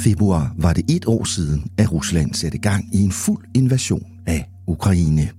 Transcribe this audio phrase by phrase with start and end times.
[0.00, 4.50] februar var det et år siden, at Rusland satte gang i en fuld invasion af
[4.66, 5.30] Ukraine.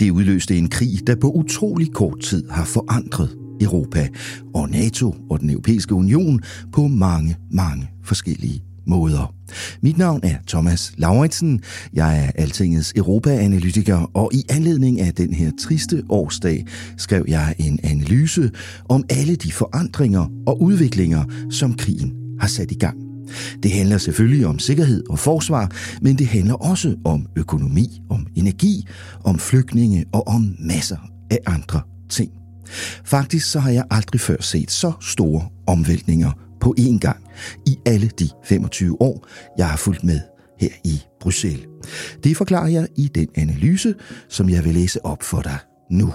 [0.00, 4.08] Det udløste en krig, der på utrolig kort tid har forandret Europa
[4.54, 6.40] og NATO og den europæiske union
[6.72, 9.34] på mange, mange forskellige måder.
[9.82, 11.60] Mit navn er Thomas Lauritsen.
[11.92, 16.66] Jeg er Altingets Europa-analytiker, og i anledning af den her triste årsdag
[16.96, 18.50] skrev jeg en analyse
[18.88, 23.11] om alle de forandringer og udviklinger, som krigen har sat i gang.
[23.62, 28.86] Det handler selvfølgelig om sikkerhed og forsvar, men det handler også om økonomi, om energi,
[29.24, 30.98] om flygtninge og om masser
[31.30, 32.30] af andre ting.
[33.04, 37.24] Faktisk så har jeg aldrig før set så store omvæltninger på én gang
[37.66, 39.26] i alle de 25 år,
[39.58, 40.20] jeg har fulgt med
[40.60, 41.66] her i Bruxelles.
[42.24, 43.94] Det forklarer jeg i den analyse,
[44.28, 45.58] som jeg vil læse op for dig
[45.90, 46.12] nu.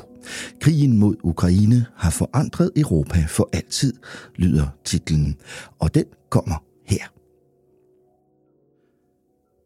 [0.61, 3.93] Krigen mod Ukraine har forandret Europa for altid,
[4.35, 5.35] lyder titlen,
[5.79, 7.17] og den kommer her.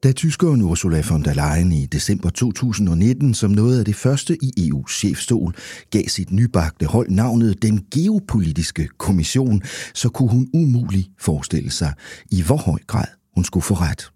[0.04, 4.52] Da tyskeren Ursula von der Leyen i december 2019 som noget af det første i
[4.72, 5.56] EU's chefstol
[5.90, 9.62] gav sit nybagte hold navnet den geopolitiske kommission,
[9.94, 11.94] så kunne hun umuligt forestille sig,
[12.32, 14.12] i hvor høj grad hun skulle få ret.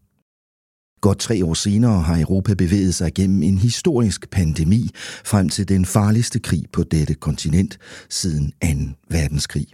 [1.01, 4.89] Godt tre år senere har Europa bevæget sig gennem en historisk pandemi
[5.25, 7.77] frem til den farligste krig på dette kontinent
[8.09, 8.67] siden 2.
[9.09, 9.67] verdenskrig.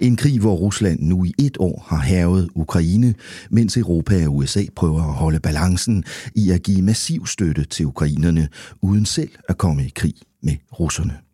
[0.00, 3.14] En krig, hvor Rusland nu i et år har hervet Ukraine,
[3.50, 6.04] mens Europa og USA prøver at holde balancen
[6.34, 8.48] i at give massiv støtte til ukrainerne,
[8.82, 11.27] uden selv at komme i krig med russerne.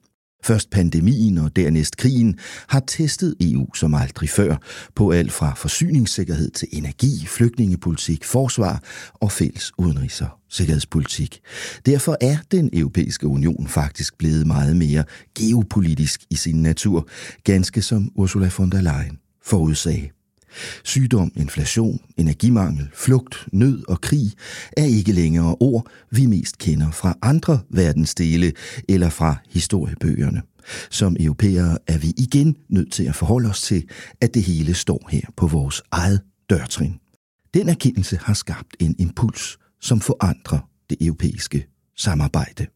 [0.45, 2.39] Først pandemien og dernæst krigen
[2.69, 4.57] har testet EU som aldrig før
[4.95, 8.83] på alt fra forsyningssikkerhed til energi, flygtningepolitik, forsvar
[9.15, 11.41] og fælles udenrigs- og sikkerhedspolitik.
[11.87, 15.05] Derfor er den europæiske union faktisk blevet meget mere
[15.39, 17.09] geopolitisk i sin natur,
[17.45, 20.14] ganske som Ursula von der Leyen forudsagde.
[20.85, 24.33] Sygdom, inflation, energimangel, flugt, nød og krig
[24.77, 28.53] er ikke længere ord, vi mest kender fra andre verdensdele
[28.89, 30.43] eller fra historiebøgerne.
[30.91, 33.89] Som europæere er vi igen nødt til at forholde os til,
[34.21, 36.21] at det hele står her på vores eget
[36.51, 36.95] dørtrin.
[37.55, 41.67] Den erkendelse har skabt en impuls, som forandrer det europæiske
[41.97, 42.67] samarbejde.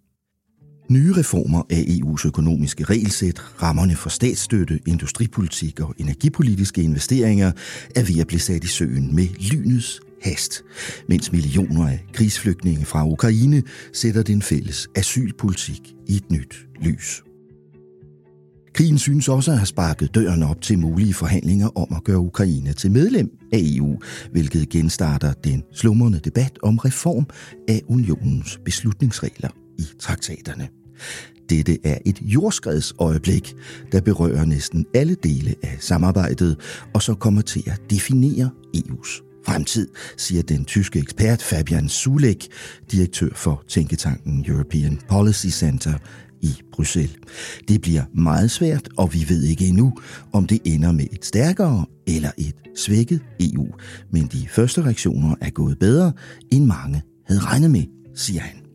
[0.91, 7.53] Nye reformer af EU's økonomiske regelsæt, rammerne for statsstøtte, industripolitik og energipolitiske investeringer
[7.97, 10.63] er ved at blive sat i søen med lynets hast,
[11.09, 13.63] mens millioner af krigsflygtninge fra Ukraine
[13.93, 17.23] sætter den fælles asylpolitik i et nyt lys.
[18.75, 22.73] Krigen synes også at have sparket døren op til mulige forhandlinger om at gøre Ukraine
[22.73, 23.99] til medlem af EU,
[24.33, 27.27] hvilket genstarter den slumrende debat om reform
[27.69, 29.49] af unionens beslutningsregler
[29.79, 30.69] i traktaterne.
[31.51, 33.55] Dette er et jordskredsøjeblik,
[33.93, 36.57] der berører næsten alle dele af samarbejdet,
[36.95, 42.47] og så kommer til at definere EU's fremtid, siger den tyske ekspert Fabian Sulek,
[42.93, 45.99] direktør for tænketanken European Policy Center
[46.43, 47.17] i Bruxelles.
[47.69, 49.93] Det bliver meget svært, og vi ved ikke endnu,
[50.33, 53.67] om det ender med et stærkere eller et svækket EU.
[54.13, 56.13] Men de første reaktioner er gået bedre,
[56.53, 57.85] end mange havde regnet med,
[58.15, 58.68] siger han.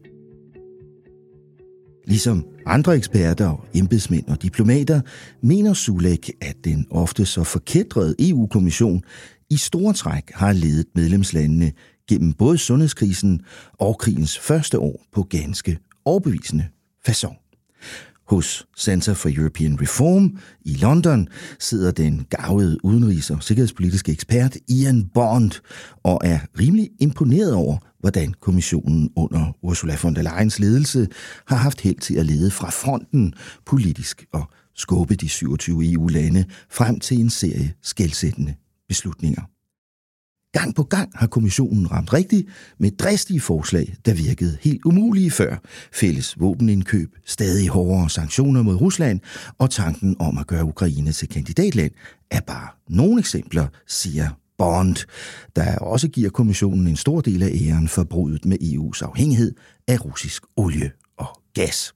[2.05, 5.01] Ligesom andre eksperter, og embedsmænd og diplomater,
[5.41, 9.03] mener Sulek, at den ofte så forkædrede EU-kommission
[9.49, 11.71] i store træk har ledet medlemslandene
[12.09, 13.41] gennem både sundhedskrisen
[13.73, 16.65] og krigens første år på ganske overbevisende
[17.09, 17.39] façon.
[18.27, 21.27] Hos Center for European Reform i London
[21.59, 25.51] sidder den gavede udenrigs- og sikkerhedspolitiske ekspert Ian Bond
[26.03, 31.07] og er rimelig imponeret over, hvordan kommissionen under Ursula von der Leyens ledelse
[31.47, 33.33] har haft held til at lede fra fronten
[33.65, 38.53] politisk og skubbe de 27 EU-lande frem til en serie skældsættende
[38.87, 39.41] beslutninger.
[40.53, 42.47] Gang på gang har kommissionen ramt rigtigt
[42.77, 45.57] med dristige forslag, der virkede helt umulige før.
[45.93, 49.19] Fælles våbenindkøb, stadig hårdere sanktioner mod Rusland
[49.57, 51.91] og tanken om at gøre Ukraine til kandidatland
[52.31, 54.95] er bare nogle eksempler, siger Bond,
[55.55, 59.55] der også giver kommissionen en stor del af æren for bruddet med EU's afhængighed
[59.87, 61.93] af russisk olie og gas.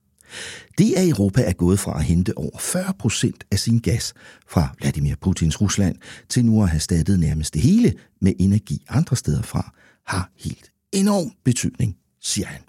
[0.77, 4.13] Det er Europa er gået fra at hente over 40 procent af sin gas
[4.49, 5.95] fra Vladimir Putins Rusland
[6.29, 9.73] til nu at have stattet nærmest det hele med energi andre steder fra,
[10.07, 12.61] har helt enorm betydning, siger han.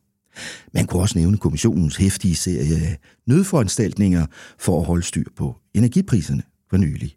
[0.75, 4.27] Man kunne også nævne kommissionens hæftige serie af nødforanstaltninger
[4.59, 7.17] for at holde styr på energipriserne for nylig,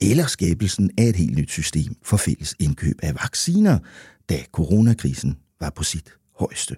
[0.00, 3.78] eller skabelsen af et helt nyt system for fælles indkøb af vacciner,
[4.28, 6.76] da coronakrisen var på sit højeste.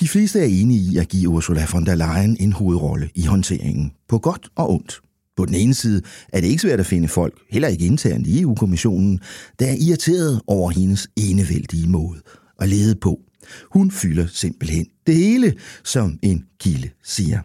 [0.00, 3.92] De fleste er enige i at give Ursula von der Leyen en hovedrolle i håndteringen,
[4.08, 5.00] på godt og ondt.
[5.36, 8.40] På den ene side er det ikke svært at finde folk, heller ikke internt i
[8.40, 9.20] EU-kommissionen,
[9.58, 12.20] der er irriteret over hendes enevældige måde
[12.60, 13.20] at lede på.
[13.70, 15.54] Hun fylder simpelthen det hele,
[15.84, 17.40] som en kilde siger.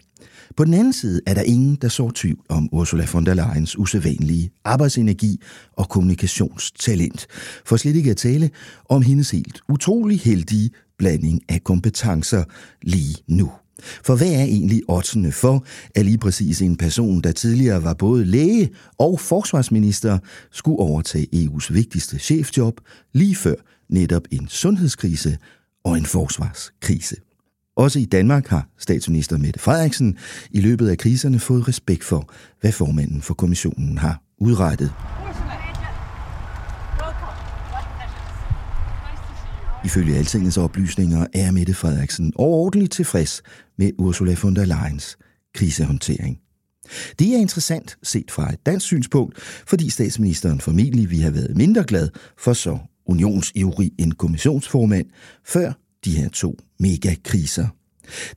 [0.57, 3.77] På den anden side er der ingen, der så tvivl om Ursula von der Leyens
[3.77, 5.41] usædvanlige arbejdsenergi
[5.77, 7.27] og kommunikationstalent.
[7.65, 8.49] For slet ikke at tale
[8.89, 12.43] om hendes helt utrolig heldige blanding af kompetencer
[12.81, 13.51] lige nu.
[14.03, 15.65] For hvad er egentlig oddsene for,
[15.95, 20.19] at lige præcis en person, der tidligere var både læge og forsvarsminister,
[20.51, 22.81] skulle overtage EU's vigtigste chefjob
[23.13, 23.55] lige før
[23.89, 25.37] netop en sundhedskrise
[25.83, 27.15] og en forsvarskrise?
[27.79, 30.17] Også i Danmark har statsminister Mette Frederiksen
[30.51, 34.91] i løbet af kriserne fået respekt for, hvad formanden for kommissionen har udrettet.
[39.85, 43.41] Ifølge Altingets oplysninger er Mette Frederiksen overordentligt tilfreds
[43.77, 45.17] med Ursula von der Leyens
[45.55, 46.39] krisehåndtering.
[47.19, 49.37] Det er interessant set fra et dansk synspunkt,
[49.67, 55.05] fordi statsministeren formentlig vi have været mindre glad for så unionsivrig en kommissionsformand,
[55.45, 55.73] før
[56.05, 57.67] de her to megakriser.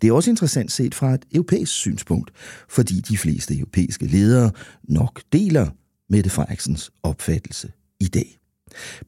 [0.03, 2.31] Det er også interessant set fra et europæisk synspunkt,
[2.69, 4.51] fordi de fleste europæiske ledere
[4.85, 5.69] nok deler
[6.11, 8.39] Mette Frederiksens opfattelse i dag.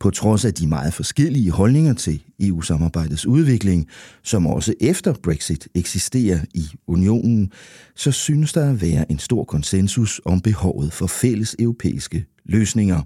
[0.00, 3.88] På trods af de meget forskellige holdninger til EU-samarbejdets udvikling,
[4.22, 7.52] som også efter Brexit eksisterer i unionen,
[7.96, 13.02] så synes der at være en stor konsensus om behovet for fælles europæiske løsninger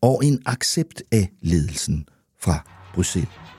[0.00, 2.06] og en accept af ledelsen
[2.40, 3.53] fra Bruxelles.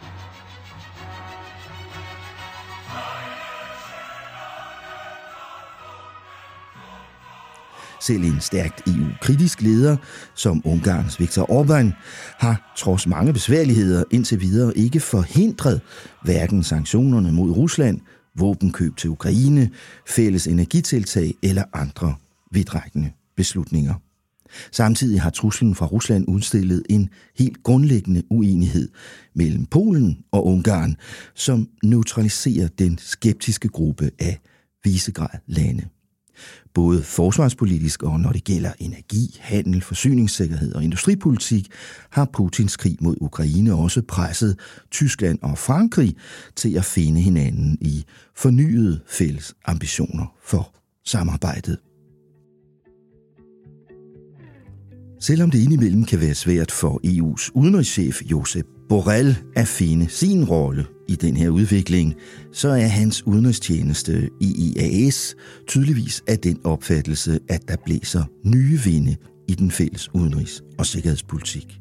[8.08, 9.98] Selv en stærkt EU-kritisk leder
[10.36, 11.92] som Ungarns Viktor Orbán
[12.38, 15.82] har trods mange besværligheder indtil videre ikke forhindret
[16.24, 18.00] hverken sanktionerne mod Rusland,
[18.36, 19.70] våbenkøb til Ukraine,
[20.08, 22.16] fælles energitiltag eller andre
[22.52, 23.94] vidtrækkende beslutninger.
[24.72, 28.90] Samtidig har truslen fra Rusland udstillet en helt grundlæggende uenighed
[29.36, 30.96] mellem Polen og Ungarn,
[31.36, 34.40] som neutraliserer den skeptiske gruppe af
[34.84, 35.88] Visegrad-lande.
[36.74, 41.68] Både forsvarspolitisk og når det gælder energi, handel, forsyningssikkerhed og industripolitik,
[42.10, 44.60] har Putins krig mod Ukraine også presset
[44.92, 46.16] Tyskland og Frankrig
[46.56, 48.06] til at finde hinanden i
[48.36, 51.78] fornyede fælles ambitioner for samarbejdet.
[55.20, 60.86] Selvom det indimellem kan være svært for EU's udenrigschef Josep Borrell at finde sin rolle
[61.08, 62.16] i den her udvikling,
[62.52, 65.36] så er hans udenrigstjeneste i IAS
[65.68, 69.16] tydeligvis af den opfattelse, at der blæser nye vinde
[69.48, 71.80] i den fælles udenrigs- og sikkerhedspolitik.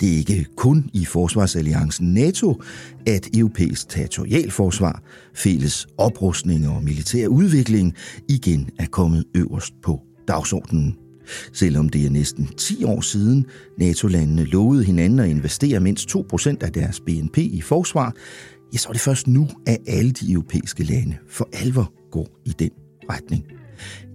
[0.00, 2.62] Det er ikke kun i forsvarsalliancen NATO,
[3.06, 5.02] at europæisk territorialforsvar,
[5.34, 7.94] fælles oprustning og militær udvikling
[8.28, 11.01] igen er kommet øverst på dagsordenen.
[11.52, 13.46] Selvom det er næsten 10 år siden,
[13.78, 18.14] NATO-landene lovede hinanden at investere mindst 2% af deres BNP i forsvar,
[18.72, 22.50] ja, så er det først nu, at alle de europæiske lande for alvor går i
[22.58, 22.70] den
[23.10, 23.44] retning.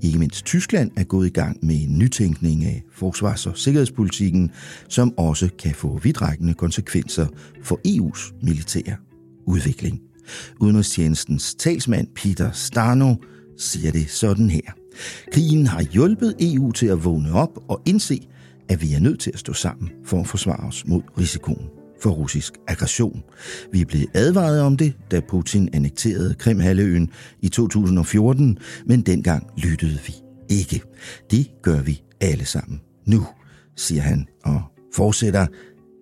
[0.02, 4.52] Ikke mindst Tyskland er gået i gang med en nytænkning af forsvars- og sikkerhedspolitikken,
[4.90, 7.28] som også kan få vidtrækkende konsekvenser
[7.64, 8.96] for EU's militære
[9.48, 10.02] udvikling.
[10.60, 13.16] Udenrigstjenestens talsmand Peter Stano
[13.58, 14.87] siger det sådan her.
[15.34, 18.28] Krigen har hjulpet EU til at vågne op og indse,
[18.70, 21.70] at vi er nødt til at stå sammen for at forsvare os mod risikoen
[22.02, 23.24] for russisk aggression.
[23.72, 27.10] Vi blev advaret om det, da Putin annekterede Krimhalvøen
[27.42, 30.16] i 2014, men dengang lyttede vi
[30.50, 30.82] ikke.
[31.32, 33.28] Det gør vi alle sammen nu,
[33.76, 34.62] siger han og
[34.96, 35.48] fortsætter.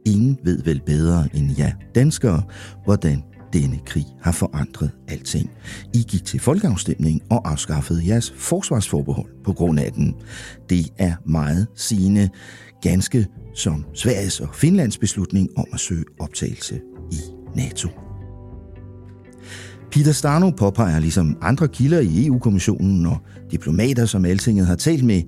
[0.05, 2.43] Ingen ved vel bedre end jer danskere,
[2.83, 3.23] hvordan
[3.53, 5.49] denne krig har forandret alting.
[5.93, 10.15] I gik til folkeafstemning og afskaffede jeres forsvarsforbehold på grund af den.
[10.69, 12.29] Det er meget sigende,
[12.81, 17.19] ganske som Sveriges og Finlands beslutning om at søge optagelse i
[17.55, 17.89] NATO.
[19.91, 23.17] Peter Stano påpeger ligesom andre kilder i EU-kommissionen og
[23.51, 25.21] diplomater, som Altinget har talt med,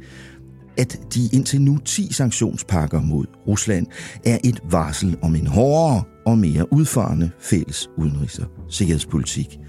[0.77, 3.87] at de indtil nu 10 sanktionspakker mod Rusland
[4.25, 9.59] er et varsel om en hårdere og mere udfarende fælles udenrigs- og sikkerhedspolitik.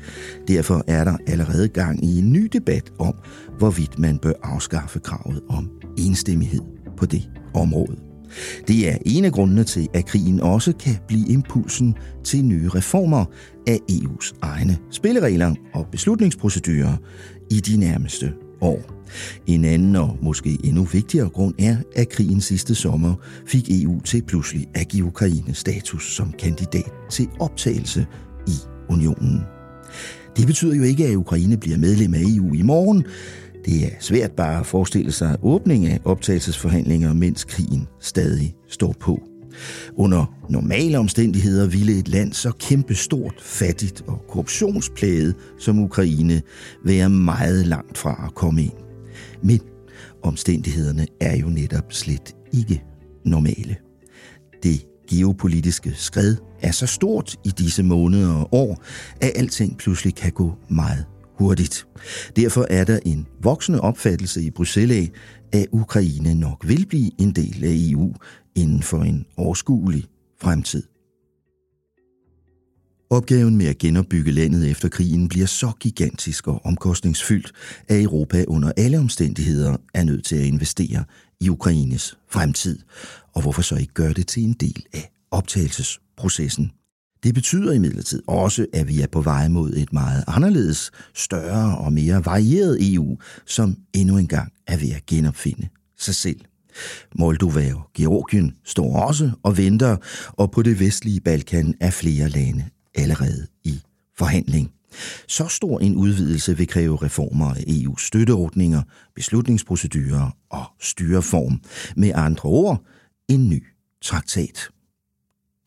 [0.49, 3.15] Derfor er der allerede gang i en ny debat om,
[3.59, 6.61] hvorvidt man bør afskaffe kravet om enstemmighed
[6.97, 7.97] på det område.
[8.69, 13.25] Det er en af grundene til, at krigen også kan blive impulsen til nye reformer
[13.67, 16.97] af EU's egne spilleregler og beslutningsprocedurer
[17.51, 18.83] i de nærmeste år.
[19.47, 23.15] En anden og måske endnu vigtigere grund er, at krigen sidste sommer
[23.47, 28.07] fik EU til pludselig at give Ukraine status som kandidat til optagelse
[28.47, 28.53] i
[28.89, 29.41] unionen.
[30.37, 33.05] Det betyder jo ikke, at Ukraine bliver medlem af EU i morgen.
[33.65, 39.38] Det er svært bare at forestille sig åbning af optagelsesforhandlinger, mens krigen stadig står på.
[39.97, 46.43] Under normale omstændigheder ville et land så kæmpestort, fattigt og korruptionsplaget som Ukraine
[46.85, 48.73] være meget langt fra at komme ind.
[49.43, 49.61] Men
[50.23, 52.83] omstændighederne er jo netop slet ikke
[53.25, 53.77] normale.
[54.63, 58.83] Det geopolitiske skred er så stort i disse måneder og år,
[59.21, 61.05] at alting pludselig kan gå meget
[61.39, 61.87] hurtigt.
[62.37, 65.11] Derfor er der en voksende opfattelse i Bruxelles af,
[65.61, 68.15] at Ukraine nok vil blive en del af EU
[68.55, 70.05] inden for en overskuelig
[70.41, 70.83] fremtid.
[73.11, 77.53] Opgaven med at genopbygge landet efter krigen bliver så gigantisk og omkostningsfyldt,
[77.89, 81.05] at Europa under alle omstændigheder er nødt til at investere
[81.41, 82.79] i Ukraines fremtid.
[83.35, 86.73] Og hvorfor så ikke gøre det til en del af optagelsesprocessen?
[87.23, 91.93] Det betyder imidlertid også, at vi er på vej mod et meget anderledes, større og
[91.93, 96.41] mere varieret EU, som endnu engang er ved at genopfinde sig selv.
[97.15, 99.97] Moldova og Georgien står også og venter,
[100.29, 103.81] og på det vestlige Balkan er flere lande allerede i
[104.19, 104.71] forhandling.
[105.29, 108.83] Så stor en udvidelse vil kræve reformer af EU's støtteordninger,
[109.15, 111.61] beslutningsprocedurer og styreform.
[111.97, 112.85] Med andre ord,
[113.29, 113.65] en ny
[114.03, 114.69] traktat.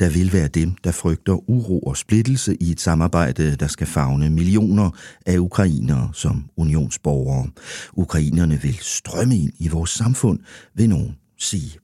[0.01, 4.29] Der vil være dem, der frygter uro og splittelse i et samarbejde, der skal fagne
[4.29, 4.89] millioner
[5.25, 7.47] af ukrainere som unionsborgere.
[7.93, 10.39] Ukrainerne vil strømme ind i vores samfund,
[10.75, 11.77] vil nogen sige.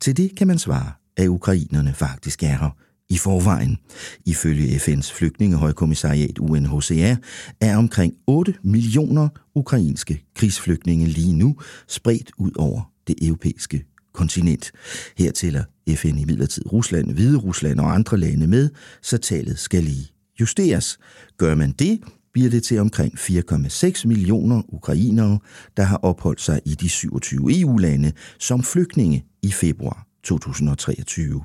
[0.00, 2.76] Til det kan man svare, at ukrainerne faktisk er her
[3.08, 3.78] i forvejen.
[4.26, 7.16] Ifølge FN's flygtningehøjkommissariat UNHCR
[7.60, 11.56] er omkring 8 millioner ukrainske krigsflygtninge lige nu
[11.88, 13.84] spredt ud over det europæiske
[14.14, 14.72] kontinent.
[15.16, 15.64] Her tæller
[15.94, 18.70] FN i midlertid Rusland, Hvide Rusland og andre lande med,
[19.02, 20.98] så tallet skal lige justeres.
[21.36, 22.00] Gør man det,
[22.32, 25.38] bliver det til omkring 4,6 millioner ukrainere,
[25.76, 31.42] der har opholdt sig i de 27 EU-lande som flygtninge i februar 2023.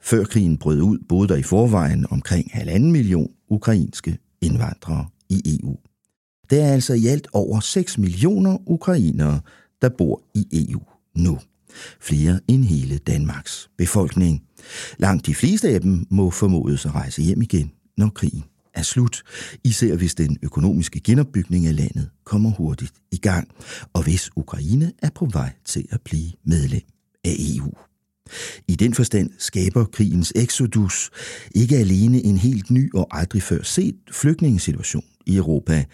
[0.00, 5.76] Før krigen brød ud, boede der i forvejen omkring halvanden million ukrainske indvandrere i EU.
[6.50, 9.40] Der er altså i alt over 6 millioner ukrainere,
[9.82, 10.80] der bor i EU
[11.16, 11.38] nu.
[12.00, 14.42] Flere end hele Danmarks befolkning.
[14.98, 19.22] Langt de fleste af dem må formodes at rejse hjem igen, når krigen er slut,
[19.64, 23.48] især hvis den økonomiske genopbygning af landet kommer hurtigt i gang,
[23.92, 26.82] og hvis Ukraine er på vej til at blive medlem
[27.24, 27.72] af EU.
[28.68, 31.10] I den forstand skaber krigens exodus
[31.54, 35.84] ikke alene en helt ny og aldrig før set flygtningesituation i Europa.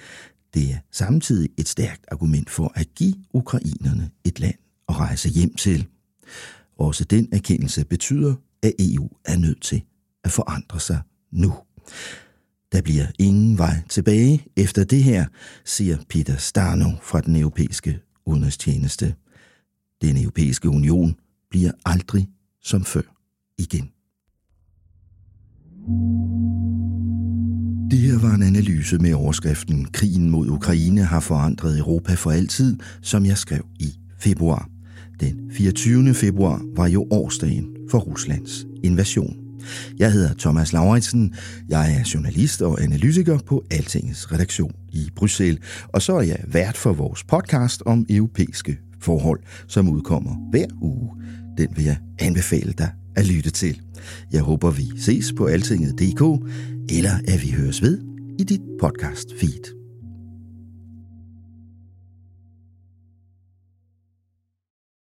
[0.54, 4.61] Det er samtidig et stærkt argument for at give ukrainerne et land
[4.92, 5.86] at rejse hjem til.
[6.78, 9.82] Også den erkendelse betyder, at EU er nødt til
[10.24, 11.54] at forandre sig nu.
[12.72, 15.26] Der bliver ingen vej tilbage efter det her,
[15.64, 19.14] siger Peter Starno fra den europæiske udenrigstjeneste.
[20.02, 21.14] Den europæiske union
[21.50, 22.28] bliver aldrig
[22.62, 23.02] som før
[23.58, 23.90] igen.
[27.90, 32.78] Det her var en analyse med overskriften Krigen mod Ukraine har forandret Europa for altid,
[33.02, 34.71] som jeg skrev i februar.
[35.22, 36.14] Den 24.
[36.14, 39.36] februar var jo årsdagen for Ruslands invasion.
[39.98, 41.34] Jeg hedder Thomas Lauritsen.
[41.68, 46.76] Jeg er journalist og analytiker på Altingets redaktion i Bruxelles, og så er jeg vært
[46.76, 51.10] for vores podcast om europæiske forhold, som udkommer hver uge.
[51.58, 53.80] Den vil jeg anbefale dig at lytte til.
[54.32, 56.48] Jeg håber, vi ses på altinget.dk,
[56.88, 57.98] eller at vi høres ved
[58.38, 59.81] i dit podcast feed.